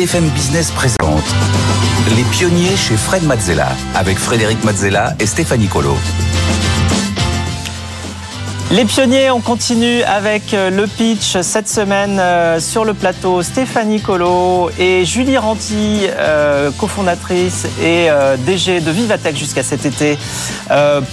[0.00, 1.26] BFM Business présente
[2.16, 5.94] Les pionniers chez Fred Mazzella avec Frédéric Mazzella et Stéphanie Colo.
[8.72, 13.42] Les pionniers, on continue avec euh, le pitch cette semaine euh, sur le plateau.
[13.42, 18.08] Stéphanie Colo et Julie Ranti, euh, cofondatrice et
[18.46, 20.16] DG de Vivatech jusqu'à cet été,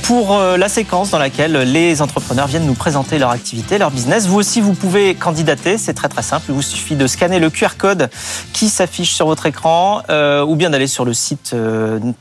[0.04, 4.28] pour la séquence dans laquelle les entrepreneurs viennent nous présenter leur activité, leur business.
[4.28, 6.46] Vous aussi, vous pouvez candidater, c'est très très simple.
[6.50, 8.10] Il vous suffit de scanner le QR code
[8.54, 10.04] qui s'affiche sur votre écran
[10.46, 11.56] ou bien d'aller sur le site,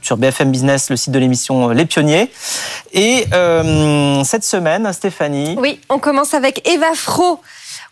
[0.01, 2.31] sur BFM Business, le site de l'émission Les Pionniers.
[2.95, 3.27] Et
[4.25, 5.26] cette semaine, Stéphanie,
[5.59, 7.41] oui, on commence avec Eva Fro.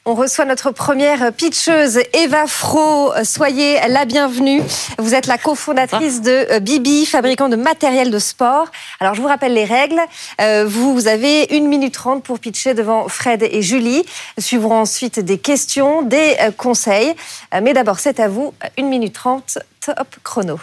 [0.07, 3.13] On reçoit notre première pitcheuse, Eva Fro.
[3.25, 4.63] Soyez la bienvenue.
[4.99, 8.69] Vous êtes la cofondatrice de euh, Bibi, fabricant de matériel de sport.
[9.01, 10.01] Alors, je vous rappelle les règles.
[10.43, 14.05] Euh, vous avez une minute trente pour pitcher devant Fred et Julie.
[14.37, 17.15] Suivront ensuite des questions, des euh, conseils.
[17.63, 18.53] Mais d'abord, c'est à vous.
[18.77, 20.59] Une minute trente, top chrono.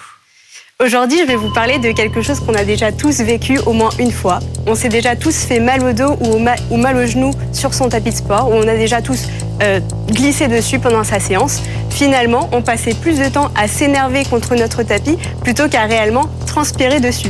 [0.83, 3.91] Aujourd'hui, je vais vous parler de quelque chose qu'on a déjà tous vécu au moins
[3.99, 4.39] une fois.
[4.65, 8.09] On s'est déjà tous fait mal au dos ou, mal au genou sur son tapis
[8.09, 9.27] de sport, ou on a déjà tous
[9.61, 11.61] euh, glissé dessus pendant sa séance.
[11.91, 16.99] Finalement, on passait plus de temps à s'énerver contre notre tapis plutôt qu'à réellement transpirer
[16.99, 17.29] dessus.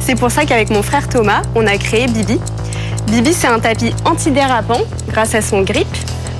[0.00, 2.40] C'est pour ça qu'avec mon frère Thomas, on a créé Bibi.
[3.12, 5.86] Bibi, c'est un tapis antidérapant grâce à son grip,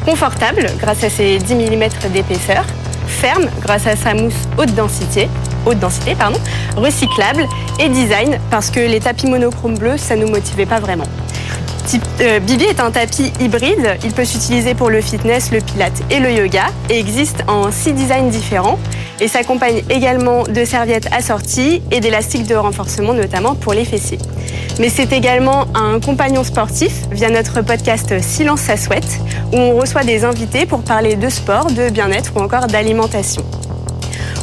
[0.04, 2.64] confortable grâce à ses 10 mm d'épaisseur,
[3.06, 5.28] ferme grâce à sa mousse haute densité
[5.66, 6.38] haute densité, pardon,
[6.76, 7.46] recyclable
[7.78, 11.06] et design parce que les tapis monochrome bleus, ça ne nous motivait pas vraiment.
[12.20, 13.98] Euh, Bibi est un tapis hybride.
[14.04, 17.92] Il peut s'utiliser pour le fitness, le pilate et le yoga et existe en six
[17.92, 18.78] designs différents
[19.20, 24.18] et s'accompagne également de serviettes assorties et d'élastiques de renforcement, notamment pour les fessiers.
[24.78, 29.18] Mais c'est également un compagnon sportif via notre podcast Silence ça souhaite,
[29.52, 33.44] où on reçoit des invités pour parler de sport, de bien-être ou encore d'alimentation.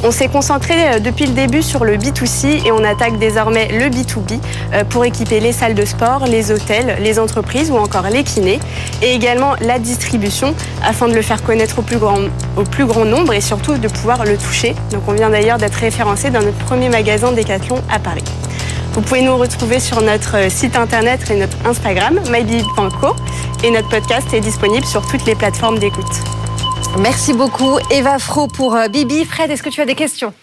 [0.03, 3.85] On s'est concentré euh, depuis le début sur le B2C et on attaque désormais le
[3.85, 4.39] B2B
[4.73, 8.59] euh, pour équiper les salles de sport, les hôtels, les entreprises ou encore les kinés
[9.01, 10.53] et également la distribution
[10.83, 14.75] afin de le faire connaître au plus grand, nombre et surtout de pouvoir le toucher.
[14.91, 18.23] Donc on vient d'ailleurs d'être référencé dans notre premier magasin Decathlon à Paris.
[18.93, 23.15] Vous pouvez nous retrouver sur notre euh, site internet et notre Instagram, mybibi.co
[23.63, 26.34] et notre podcast est disponible sur toutes les plateformes d'écoute.
[26.99, 29.25] Merci beaucoup Eva Fro pour euh, Bibi.
[29.25, 30.33] Fred, est-ce que tu as des questions?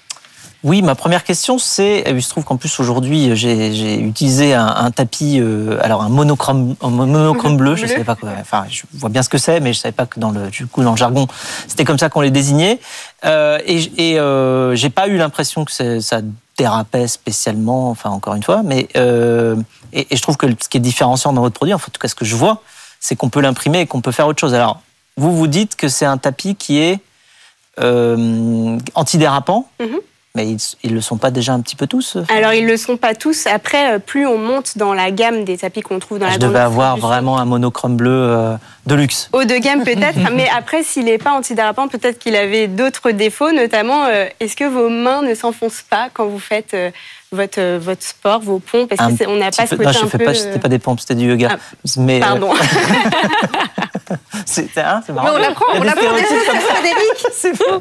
[0.64, 5.40] Oui, ma première question, c'est, il se trouve qu'en plus aujourd'hui, j'ai utilisé un, tapis,
[5.40, 9.24] euh, alors un monochrome, monochrome bleu, je ne savais pas quoi, enfin, je vois bien
[9.24, 10.96] ce que c'est, mais je ne savais pas que dans le, du coup, dans le
[10.96, 11.26] jargon,
[11.66, 12.78] c'était comme ça qu'on les désignait.
[13.24, 16.20] Euh, et et euh, j'ai pas eu l'impression que ça
[16.56, 20.80] dérapait spécialement, enfin, encore une fois, mais et, et, je trouve que ce qui est
[20.80, 22.62] différenciant dans votre produit, en tout cas, ce que je vois,
[23.00, 24.54] c'est qu'on peut l'imprimer et qu'on peut faire autre chose.
[24.54, 24.80] Alors,
[25.16, 27.00] vous vous dites que c'est un tapis qui est
[27.80, 29.68] euh, antidérapant.
[29.80, 30.00] Mhm.
[30.34, 32.78] Mais ils ne le sont pas déjà un petit peu tous Alors, ils ne le
[32.78, 33.46] sont pas tous.
[33.46, 36.38] Après, euh, plus on monte dans la gamme des tapis qu'on trouve dans la Je
[36.38, 38.54] devais avoir vraiment un monochrome bleu euh,
[38.86, 39.28] de luxe.
[39.34, 43.52] Haut de gamme peut-être, mais après, s'il n'est pas antidérapant, peut-être qu'il avait d'autres défauts,
[43.52, 44.06] notamment,
[44.40, 46.74] est-ce que vos mains ne s'enfoncent pas quand vous faites
[47.30, 48.88] votre, votre sport, vos pompes?
[48.88, 51.14] Parce qu'on n'a pas ce côté non, je fais Pas, c'était pas des pompes, c'était
[51.14, 51.50] du yoga.
[51.52, 51.58] Ah,
[51.98, 52.54] mais, pardon.
[54.46, 55.28] c'est hein, marrant.
[55.28, 57.26] Mais on l'apprend, on l'apprend, Frédéric.
[57.34, 57.80] C'est faux.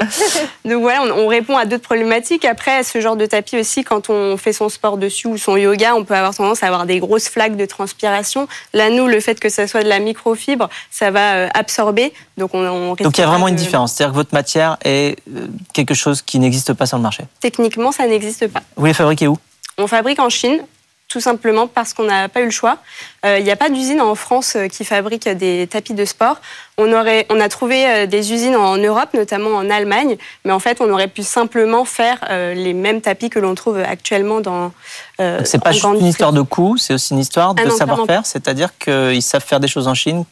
[0.64, 2.44] Donc voilà, on, répond à d'autres problématiques.
[2.44, 5.94] Après, ce genre de tapis aussi, quand on fait son sport dessus ou son yoga,
[5.94, 8.48] on peut avoir tendance à avoir des grosses flaques de transpiration.
[8.72, 12.12] Là, nous, le fait que ça soit de la microfibre, ça va euh, absorber.
[12.36, 13.94] Donc, on, Donc il y a vraiment une différence.
[13.94, 17.24] C'est-à-dire que votre matière est euh, quelque chose qui n'existe pas sur le marché.
[17.40, 18.62] Techniquement, ça n'existe pas.
[18.76, 19.38] Vous les fabriquez où?
[19.78, 20.60] On fabrique en Chine
[21.08, 22.76] tout simplement parce qu'on n'a pas eu le choix.
[23.24, 26.36] Euh, il n'y a pas d'usine en France euh, qui fabrique des tapis de sport.
[26.76, 30.58] On, aurait, on a trouvé euh, des usines en Europe, notamment en Allemagne, mais en
[30.58, 32.18] fait, on aurait pu simplement faire
[32.54, 34.72] les mêmes tapis que l'on trouve actuellement dans.
[35.20, 38.26] Euh, c'est pas juste une histoire de coût, c'est aussi une histoire de ah savoir-faire,
[38.26, 40.24] c'est-à-dire qu'ils savent faire des choses en Chine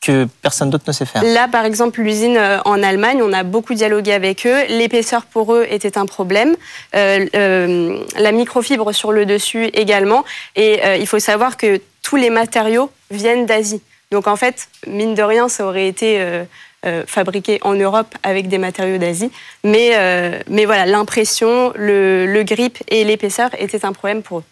[0.00, 1.22] que personne d'autre ne sait faire.
[1.24, 4.66] Là, par exemple, l'usine euh, en Allemagne, on a beaucoup dialogué avec eux.
[4.68, 6.56] L'épaisseur pour eux était un problème.
[6.94, 10.24] Euh, euh, la microfibre sur le dessus également.
[10.54, 13.82] Et il faut savoir que tous les matériaux viennent d'Asie.
[14.12, 16.24] Donc en fait, mine de rien, ça aurait été
[17.06, 19.30] fabriqué en Europe avec des matériaux d'Asie.
[19.64, 19.90] Mais,
[20.64, 24.44] voilà, l'impression, le, le grip et l'épaisseur étaient un problème pour eux.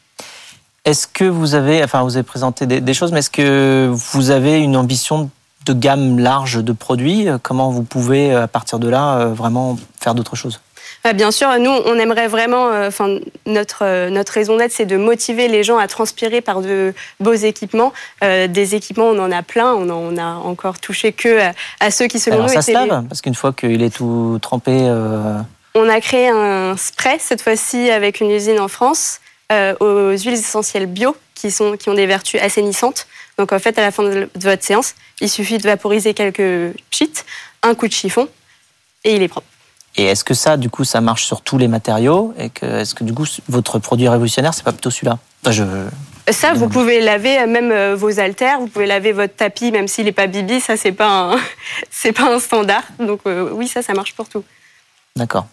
[0.84, 4.30] Est-ce que vous avez, enfin, vous avez présenté des, des choses, mais est-ce que vous
[4.30, 5.30] avez une ambition
[5.64, 7.26] de gamme large de produits?
[7.42, 10.60] Comment vous pouvez, à partir de là, euh, vraiment faire d'autres choses?
[11.06, 14.86] Ah, bien sûr, nous, on aimerait vraiment, euh, enfin, notre, euh, notre raison d'être, c'est
[14.86, 17.92] de motiver les gens à transpirer par de beaux équipements.
[18.22, 21.40] Euh, des équipements, on en a plein, on en a encore touché que
[21.80, 23.94] à, ceux qui, selon Alors, nous, ça étaient se lave Parce qu'une fois qu'il est
[23.94, 24.72] tout trempé.
[24.72, 25.38] euh,
[25.74, 29.20] On a créé un spray, cette fois-ci avec une usine en France,
[29.52, 33.06] euh, aux huiles essentielles bio qui, sont, qui ont des vertus assainissantes.
[33.38, 37.24] Donc en fait, à la fin de votre séance, il suffit de vaporiser quelques cheats,
[37.62, 38.28] un coup de chiffon,
[39.04, 39.46] et il est propre.
[39.96, 42.34] Et est-ce que ça, du coup, ça marche sur tous les matériaux?
[42.38, 45.18] Et que est-ce que du coup, votre produit révolutionnaire, c'est pas plutôt celui-là?
[45.42, 45.64] Enfin, je...
[46.32, 49.86] Ça, vous pouvez laver euh, même euh, vos haltères, vous pouvez laver votre tapis, même
[49.86, 51.36] s'il n'est pas bibi, ça, c'est pas un,
[51.90, 52.82] c'est pas un standard.
[52.98, 54.42] Donc euh, oui, ça, ça marche pour tout.
[55.14, 55.46] D'accord.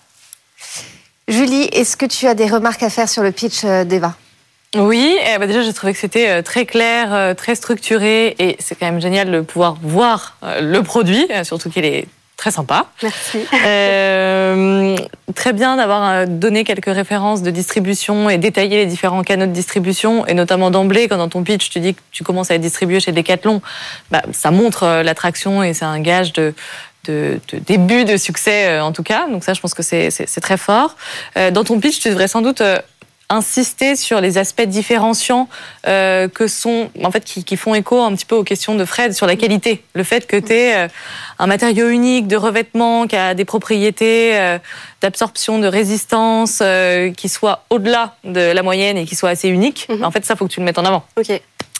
[1.31, 4.16] Julie, est-ce que tu as des remarques à faire sur le pitch euh, d'Eva?
[4.78, 8.56] Oui, eh ben déjà j'ai trouvé que c'était euh, très clair, euh, très structuré et
[8.60, 12.06] c'est quand même génial de pouvoir voir le produit, surtout qu'il est
[12.38, 12.88] très sympa.
[13.04, 13.39] Merci.
[13.66, 14.95] Euh,
[15.36, 20.25] très bien d'avoir donné quelques références de distribution et détaillé les différents canaux de distribution
[20.25, 23.00] et notamment d'emblée quand dans ton pitch tu dis que tu commences à être distribué
[23.00, 23.62] chez Decathlon,
[24.10, 26.56] bah, ça montre l'attraction et c'est un gage de
[27.06, 29.27] de, de début de succès euh, en tout cas.
[29.27, 30.95] Donc ça, je pense que c'est très fort.
[31.38, 32.80] Euh, dans ton pitch, tu devrais sans doute euh,
[33.30, 35.48] insister sur les aspects différenciants
[35.88, 38.83] euh, que sont, en fait, qui, qui font écho un petit peu aux questions de
[38.83, 39.83] Fred sur la qualité.
[39.94, 40.88] Le fait que tu aies
[41.39, 44.59] un matériau unique de revêtement qui a des propriétés euh,
[45.01, 49.88] d'absorption, de résistance, euh, qui soit au-delà de la moyenne et qui soit assez unique.
[49.89, 50.03] Mhm.
[50.03, 51.03] En fait, ça, faut que tu le mettes en avant.
[51.18, 51.31] Ok.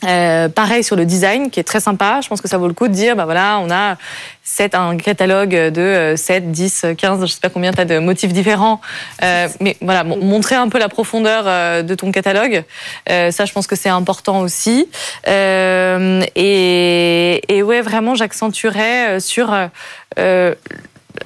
[0.04, 2.20] Euh, pareil sur le design qui est très sympa.
[2.24, 3.98] Je pense que ça vaut le coup de dire, bah voilà, on a
[4.44, 8.00] sept, un catalogue de euh, 7, 10, 15, je sais pas combien tu as de
[8.00, 8.82] motifs différents.
[9.24, 12.64] Euh, mais voilà, mon- montrer un peu la profondeur euh, de ton catalogue.
[13.10, 14.90] Euh, ça, je pense que c'est important aussi.
[15.28, 19.54] Euh, et, et ouais, vraiment, j'accentuerais euh, sur...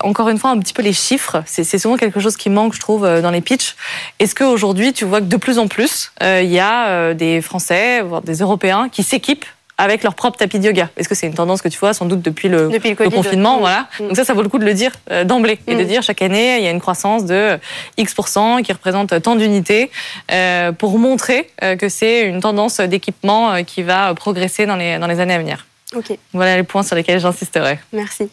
[0.02, 1.44] encore une fois, un petit peu les chiffres.
[1.46, 3.76] C'est souvent quelque chose qui manque, je trouve, euh, dans les pitchs.
[4.20, 7.42] Est-ce qu'aujourd'hui, tu vois que de plus en plus, euh, il y a euh, des
[7.42, 9.46] Français, voire des Européens, qui s'équipent
[9.78, 10.90] avec leur propre tapis de yoga?
[10.96, 13.10] Est-ce que c'est une tendance que tu vois sans doute depuis le, Depuis le le
[13.10, 13.16] Covid.
[13.16, 13.88] confinement voilà.
[14.00, 14.08] Mm.
[14.08, 15.88] Donc ça, ça vaut le coup de le dire euh, d'emblée et de Mm.
[15.88, 17.58] dire chaque année, il y a une croissance de
[17.98, 19.92] X% qui représente tant d'unités
[20.32, 25.08] euh, pour montrer euh, que c'est une tendance d'équipement qui va progresser dans les, dans
[25.08, 25.66] les années à venir.
[25.96, 27.78] Ok, Voilà les points sur lesquels j'insisterai.
[27.94, 28.30] merci.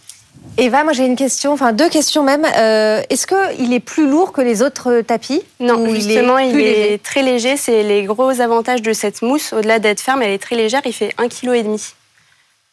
[0.58, 2.46] Eva, moi j'ai une question, enfin deux questions même.
[2.56, 5.42] Euh, Est-ce qu'il est plus lourd que les autres euh, tapis?
[5.60, 6.98] Non, justement, il est, léger?
[6.98, 7.56] très léger.
[7.56, 9.52] C'est les gros avantages de cette mousse.
[9.54, 10.82] Au-delà d'être ferme, elle est très légère.
[10.84, 11.28] Il fait 1,5
[11.64, 11.78] kg.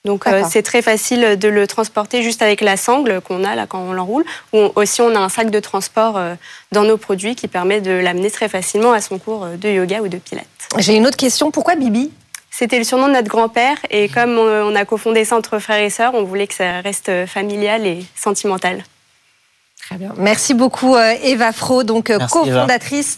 [0.05, 3.65] Donc euh, c'est très facile de le transporter juste avec la sangle qu'on a là
[3.67, 4.25] quand on l'enroule.
[4.53, 6.35] Ou aussi on a un sac de transport euh,
[6.71, 10.07] dans nos produits qui permet de l'amener très facilement à son cours de yoga ou
[10.07, 10.45] de pilates.
[10.77, 11.51] J'ai une autre question.
[11.51, 12.11] Pourquoi Bibi?
[12.59, 15.89] C'était le surnom de notre grand-père et comme on a cofondé ça entre frères et
[15.89, 18.83] sœurs, on voulait que ça reste familial et sentimental.
[19.81, 20.13] Très bien.
[20.17, 22.27] Merci beaucoup euh, Eva Fro, donc euh, Eva.
[22.27, 23.17] cofondatrice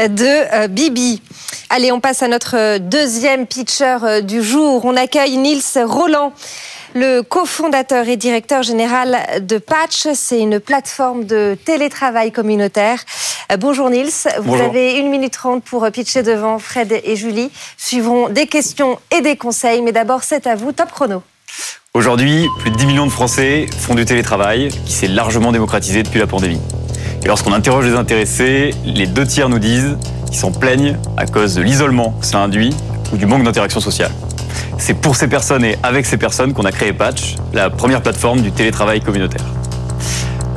[0.00, 1.22] de euh, Bibi.
[1.70, 4.84] Allez, on passe à notre deuxième pitcher du jour.
[4.84, 6.34] On accueille Nils Roland.
[6.96, 13.00] Le cofondateur et directeur général de Patch, c'est une plateforme de télétravail communautaire.
[13.50, 14.06] Euh, bonjour Nils,
[14.38, 14.66] vous Bonjour.
[14.66, 17.50] avez une minute trente pour euh, pitcher devant Fred et Julie.
[17.76, 21.24] Suivront des questions et des conseils, mais d'abord c'est à vous, top chrono.
[21.94, 26.20] Aujourd'hui, plus de 10 millions de Français font du télétravail qui s'est largement démocratisé depuis
[26.20, 26.60] la pandémie.
[27.24, 31.56] Et lorsqu'on interroge les intéressés, les deux tiers nous disent qu'ils s'en plaignent à cause
[31.56, 32.72] de l'isolement que cela induit
[33.12, 34.12] ou du manque d'interaction sociale.
[34.78, 38.40] C'est pour ces personnes et avec ces personnes qu'on a créé Patch, la première plateforme
[38.40, 39.44] du télétravail communautaire.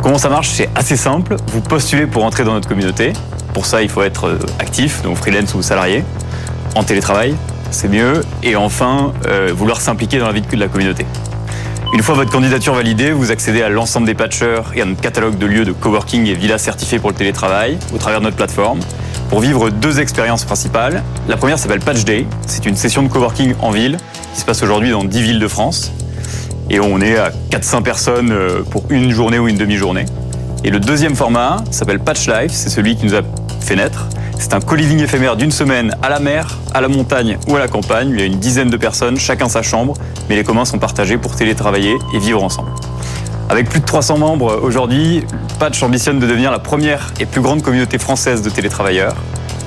[0.02, 0.50] Comment ça marche?
[0.50, 1.36] C'est assez simple.
[1.54, 3.14] Vous postulez pour entrer dans notre communauté.
[3.54, 6.04] Pour ça, il faut être euh, actif, donc freelance ou salarié,
[6.76, 7.36] en télétravail,
[7.72, 8.22] c'est mieux.
[8.44, 11.06] Et enfin, euh, vouloir s'impliquer dans la vie de la communauté.
[11.94, 15.38] Une fois votre candidature validée, vous accédez à l'ensemble des patchers et à notre catalogue
[15.38, 18.80] de lieux de coworking et villas certifiés pour le télétravail au travers de notre plateforme
[19.30, 21.04] pour vivre deux expériences principales.
[21.28, 22.26] La première s'appelle Patch Day.
[22.46, 23.98] C'est une session de coworking en ville
[24.34, 25.92] qui se passe aujourd'hui dans 10 villes de France.
[26.70, 30.06] Et on est à 400 personnes euh, pour une journée ou une demi-journée.
[30.64, 32.52] Et le deuxième format s'appelle Patch Life.
[32.52, 33.22] C'est celui qui nous a
[33.62, 34.08] fait naître.
[34.40, 37.68] C'est un co-living éphémère d'une semaine à la mer, à la montagne ou à la
[37.68, 38.10] campagne.
[38.12, 39.94] Il y a une dizaine de personnes, chacun sa chambre,
[40.30, 42.70] mais les communs sont partagés pour télétravailler et vivre ensemble.
[43.50, 45.26] Avec plus de 300 membres aujourd'hui,
[45.58, 49.16] Patch ambitionne de devenir la première et plus grande communauté française de télétravailleurs.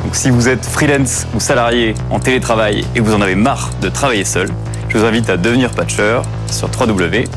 [0.05, 3.71] Donc si vous êtes freelance ou salarié en télétravail et que vous en avez marre
[3.81, 4.51] de travailler seul,
[4.89, 6.21] je vous invite à devenir patcher
[6.51, 7.31] sur www.patch.fr.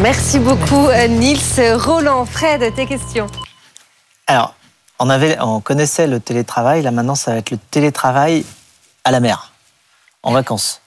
[0.00, 1.40] Merci beaucoup euh, Nils
[1.74, 2.24] Roland.
[2.24, 3.26] Fred, tes questions.
[4.28, 4.54] Alors,
[5.00, 8.44] on, avait, on connaissait le télétravail, là maintenant ça va être le télétravail
[9.02, 9.52] à la mer,
[10.22, 10.82] en vacances.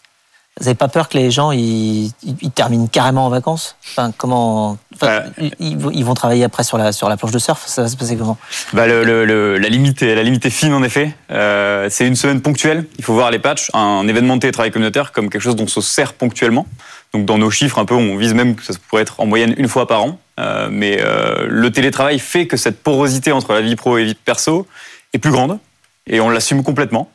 [0.60, 3.78] Vous n'avez pas peur que les gens ils, ils terminent carrément en vacances?
[3.88, 5.24] Enfin, comment enfin,
[5.60, 7.64] ils, ils vont travailler après sur la sur la planche de surf?
[7.66, 8.38] Ça va se passer comment?
[8.74, 11.16] Bah, le, le, La limite est la limite est fine en effet.
[11.32, 12.86] Euh, c'est une semaine ponctuelle.
[12.98, 15.68] Il faut voir les patchs, un événement de télétravail communautaire comme quelque chose dont on
[15.68, 16.68] se sert ponctuellement.
[17.14, 19.56] Donc dans nos chiffres un peu, on vise même que ça pourrait être en moyenne
[19.58, 20.20] une fois par an.
[20.40, 24.08] Euh, mais euh, le télétravail fait que cette porosité entre la vie pro et la
[24.08, 24.68] vie perso
[25.14, 25.60] est plus grande
[26.08, 27.10] et on l'assume complètement.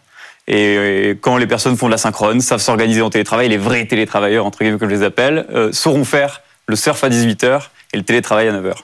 [0.49, 4.47] Et quand les personnes font de la synchrone, savent s'organiser en télétravail, les vrais télétravailleurs,
[4.47, 7.63] entre guillemets, que je les appelle, euh, sauront faire le surf à 18h
[7.93, 8.75] et le télétravail à 9h.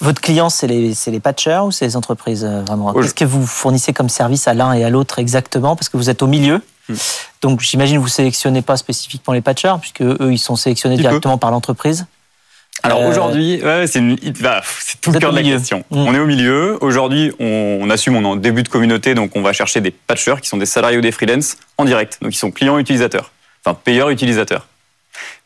[0.00, 2.92] Votre client, c'est les, les patchers ou c'est les entreprises euh, vraiment?
[2.92, 5.76] Qu'est-ce que vous fournissez comme service à l'un et à l'autre exactement?
[5.76, 6.60] Parce que vous êtes au milieu.
[6.88, 6.94] Hmm.
[7.42, 11.38] Donc j'imagine que vous sélectionnez pas spécifiquement les patchers, puisque eux, ils sont sélectionnés directement
[11.38, 12.06] par l'entreprise.
[12.86, 14.00] Alors euh, aujourd'hui, ouais, c'est
[15.00, 15.84] tout le cœur de la question.
[15.90, 15.96] Mm.
[15.96, 16.78] On est au milieu.
[16.80, 20.36] Aujourd'hui, on, assume, on est en début de communauté, donc on va chercher des patchers
[20.40, 22.18] qui sont des salariés ou des freelance en direct.
[22.22, 23.32] Donc ils sont clients utilisateurs,
[23.64, 24.66] enfin payeurs utilisateurs.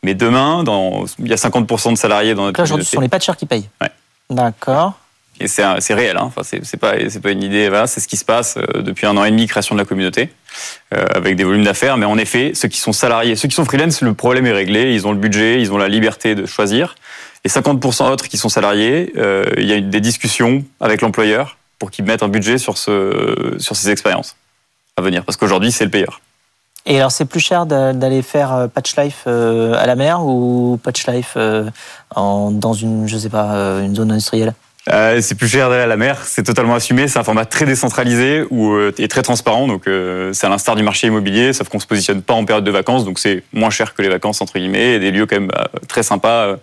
[0.02, 3.00] Mais demain, dans, il y a 50% de salariés dans notre Là, aujourd'hui, ce sont
[3.00, 3.68] les patchers qui payent.
[3.80, 3.90] Ouais.
[4.30, 4.94] D'accord.
[5.40, 6.24] Et c'est réel, hein.
[6.24, 6.92] enfin, c'est pas,
[7.22, 9.46] pas une idée, voilà, c'est ce qui se passe euh, depuis un an et demi,
[9.46, 10.28] création de la communauté,
[10.94, 11.96] euh, avec des volumes d'affaires.
[11.96, 14.92] Mais en effet, ceux qui sont salariés, ceux qui sont freelance, le problème est réglé,
[14.92, 16.94] ils ont le budget, ils ont la liberté de choisir.
[17.44, 21.90] Et 50% autres qui sont salariés, euh, il y a des discussions avec l'employeur pour
[21.90, 24.36] qu'ils mettent un budget sur, ce, sur ces expériences
[24.96, 26.20] à venir, parce qu'aujourd'hui, c'est le payeur.
[26.86, 31.36] Et alors, c'est plus cher d'aller faire Patch Life à la mer ou Patch Life
[32.16, 34.54] dans une, je sais pas, une zone industrielle?
[34.88, 37.66] Euh, c'est plus cher d'aller à la mer, c'est totalement assumé, c'est un format très
[37.66, 41.68] décentralisé ou euh, et très transparent, donc euh, c'est à l'instar du marché immobilier, sauf
[41.68, 44.40] qu'on se positionne pas en période de vacances, donc c'est moins cher que les vacances
[44.40, 45.52] entre guillemets, et des lieux quand même
[45.86, 46.56] très sympas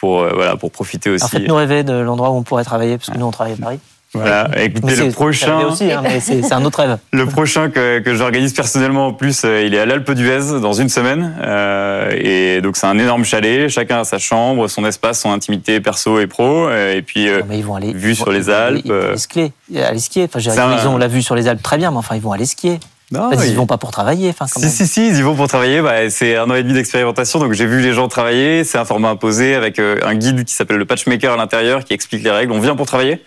[0.00, 1.28] pour voilà pour profiter aussi.
[1.28, 3.78] faites-nous rêver de l'endroit où on pourrait travailler, parce que nous on travaille à Paris.
[4.12, 5.66] Voilà, écoutez, le prochain.
[5.66, 6.98] aussi, hein, mais c'est un autre rêve.
[7.12, 10.72] Le prochain que, que j'organise personnellement en plus, euh, il est à l'Alpe d'Huez dans
[10.72, 11.36] une semaine.
[11.40, 15.80] Euh, et donc c'est un énorme chalet, chacun a sa chambre, son espace, son intimité
[15.80, 16.66] perso et pro.
[16.68, 18.82] Euh, et puis, mais ils vont aller, vue sur les Alpes.
[18.84, 19.52] Ils vont aller skier.
[19.76, 20.28] Aller skier.
[20.34, 22.46] Enfin, ils ont la vue sur les Alpes très bien, mais enfin, ils vont aller
[22.46, 22.80] skier.
[23.10, 24.30] Non, ils, vont pas pour travailler.
[24.30, 25.82] Enfin, si, si, si, ils y vont pour travailler.
[25.82, 28.62] Bah, c'est un an et demi d'expérimentation, donc j'ai vu les gens travailler.
[28.62, 32.22] C'est un format imposé avec un guide qui s'appelle le Patchmaker à l'intérieur qui explique
[32.22, 32.52] les règles.
[32.52, 33.20] On vient pour travailler.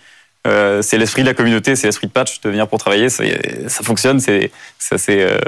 [0.45, 3.09] Euh, c'est l'esprit de la communauté, c'est l'esprit de patch de venir pour travailler.
[3.09, 3.23] Ça,
[3.81, 4.51] fonctionne, c'est
[5.09, 5.39] euh,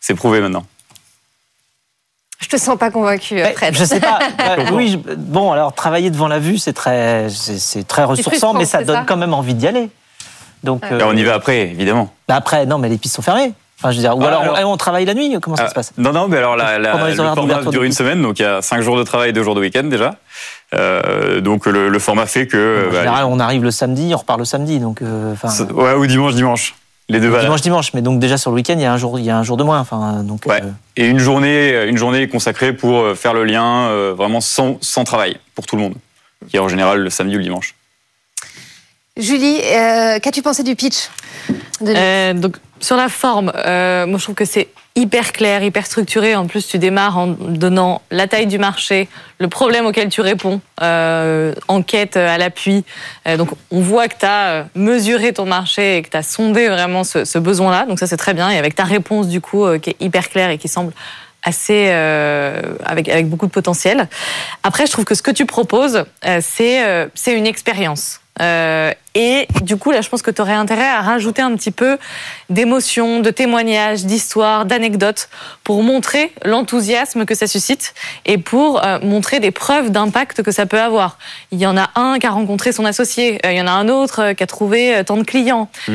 [0.00, 0.64] c'est prouvé maintenant.
[2.38, 3.76] Je te sens pas convaincu, Fred.
[3.76, 4.18] Je sais pas.
[4.46, 8.84] Euh, oui, bon, alors travailler devant la vue, c'est très, c'est très ressourçant, mais ça
[8.84, 9.90] donne quand même envie d'y aller.
[10.62, 12.12] Donc, on y va après, évidemment.
[12.28, 13.52] Bah après, non, mais les pistes sont fermées.
[13.78, 15.92] Enfin, je veux dire, ou ah, alors, on travaille la nuit, comment ça se passe?
[15.98, 18.62] Non, non, mais alors la, la, le format dure une semaine, donc il y a
[18.62, 20.14] 5 jours de travail et 2 jours de week-end déjà.
[20.74, 22.86] Euh, donc le, le, format fait que.
[22.88, 25.02] En bah, général, on arrive le samedi, on repart le samedi, donc.
[25.02, 25.34] Euh,
[25.74, 26.74] ouais, ou dimanche, dimanche.
[27.10, 27.30] Les deux.
[27.38, 29.30] Dimanche, dimanche, mais donc déjà sur le week-end, il y a un jour, il y
[29.30, 29.78] a un jour de moins.
[29.78, 30.46] Enfin, donc.
[30.46, 30.62] Ouais.
[30.62, 35.36] Euh, et une journée, une journée consacrée pour faire le lien vraiment sans, sans travail
[35.54, 35.94] pour tout le monde,
[36.48, 37.74] qui est en général le samedi ou le dimanche.
[39.16, 39.60] Julie,
[40.22, 41.08] qu'as-tu pensé du pitch
[41.80, 46.34] donc, sur la forme, euh, moi je trouve que c'est hyper clair, hyper structuré.
[46.34, 49.08] En plus, tu démarres en donnant la taille du marché,
[49.38, 52.84] le problème auquel tu réponds, euh, enquête à l'appui.
[53.28, 56.22] Euh, donc, on voit que tu as euh, mesuré ton marché et que tu as
[56.22, 57.84] sondé vraiment ce, besoin-là.
[57.84, 58.50] Donc, ça, c'est très bien.
[58.50, 60.92] Et avec ta réponse, du coup, qui est hyper claire et qui semble
[61.42, 61.90] assez
[62.84, 64.08] avec, avec beaucoup de potentiel.
[64.64, 66.04] Après, je trouve que ce que tu proposes,
[66.40, 68.20] c'est une expérience.
[68.40, 71.70] Euh, et du coup, là, je pense que tu aurais intérêt à rajouter un petit
[71.70, 71.96] peu
[72.50, 75.30] d'émotions, de témoignages, d'histoires, d'anecdotes
[75.64, 77.94] pour montrer l'enthousiasme que ça suscite
[78.26, 81.16] et pour euh, montrer des preuves d'impact que ça peut avoir.
[81.50, 83.70] Il y en a un qui a rencontré son associé, euh, il y en a
[83.70, 85.94] un autre qui a trouvé tant de clients, mm.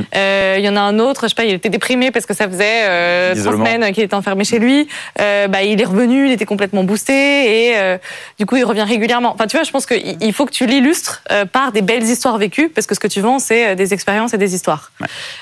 [0.57, 2.49] il y en a un autre, je sais pas, il était déprimé parce que ça
[2.49, 4.87] faisait trois semaines qu'il était enfermé chez lui.
[5.19, 7.97] bah, il est revenu, il était complètement boosté et
[8.39, 9.31] du coup, il revient régulièrement.
[9.35, 12.69] Enfin, tu vois, je pense qu'il faut que tu l'illustres par des belles histoires vécues
[12.69, 14.91] parce que ce que tu vends, c'est euh, des expériences et des histoires.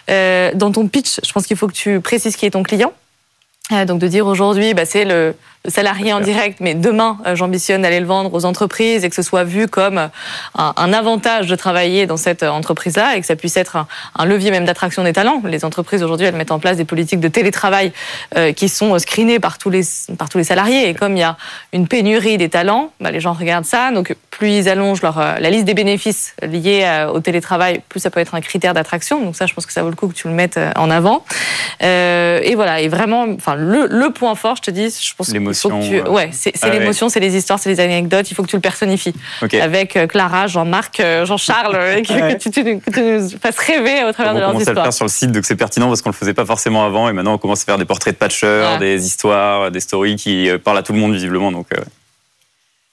[0.09, 2.93] Euh, dans ton pitch, je pense qu'il faut que tu précises qui est ton client.
[3.71, 5.35] Euh, donc de dire aujourd'hui, bah, c'est le,
[5.67, 9.21] salarié en direct, mais demain, euh, j'ambitionne d'aller le vendre aux entreprises et que ce
[9.21, 10.07] soit vu comme euh,
[10.55, 13.75] un, avantage de travailler dans cette euh, entreprise-là et que ça puisse être
[14.15, 15.41] un, levier même d'attraction des talents.
[15.43, 17.91] Les entreprises aujourd'hui, elles mettent en place des politiques de télétravail
[18.55, 19.81] qui sont screenées par tous les
[20.17, 20.87] par tous les salariés.
[20.87, 21.35] Et comme il y a
[21.73, 23.91] une pénurie des talents, bah, les gens regardent ça.
[23.91, 28.19] Donc plus ils allongent leur la liste des bénéfices liés au télétravail, plus ça peut
[28.19, 29.23] être un critère d'attraction.
[29.23, 31.23] Donc ça, je pense que ça vaut le coup que tu le mettes en avant.
[31.81, 32.81] et voilà.
[32.81, 36.10] Et vraiment, enfin le, le point fort, je te dis, je pense L'émotion, tu- euh,
[36.10, 36.79] Ouais, c'est ah ouais.
[36.79, 38.29] l'émotion, c'est les histoires, c'est les anecdotes.
[38.32, 39.13] Il faut que tu le personnifies.
[39.41, 39.53] Ok.
[39.56, 41.74] Avec euh, Clara, Jean-Marc, euh, Jean-Charles,
[42.08, 42.34] que, Ouais.
[42.36, 44.65] que tu, tu que tu nous fasses rêver au travers on de leurs commence à
[44.65, 44.86] le histoires.
[44.86, 47.13] faire sur le site, donc c'est pertinent parce qu'on le faisait pas forcément avant, et
[47.13, 48.79] maintenant on commence à faire des portraits de patchers, Ouais.
[48.79, 51.51] des histoires, des stories qui parlent à tout le monde visiblement.
[51.51, 51.82] Donc euh,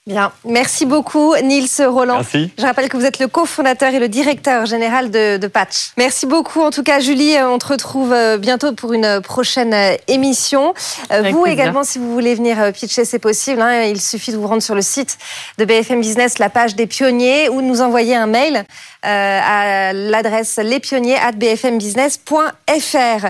[0.07, 0.31] Bien.
[0.45, 2.15] Merci beaucoup, Nils Roland.
[2.15, 2.49] merci.
[2.57, 5.91] Je rappelle que vous êtes le cofondateur et le directeur général de, de Patch.
[5.97, 6.61] Merci beaucoup.
[6.61, 10.73] En tout cas, Julie, euh, on te retrouve euh, bientôt pour une prochaine euh, émission.
[11.11, 11.59] Euh, Avec Vous plaisir.
[11.61, 13.61] également, si vous voulez venir pitcher, c'est possible.
[13.61, 13.83] hein.
[13.83, 15.17] Il suffit de vous rendre sur le site
[15.57, 18.63] de BFM Business, la page des pionniers, ou de nous envoyer un mail
[19.05, 23.27] euh, à l'adresse lespionniers@bfmbusiness.fr.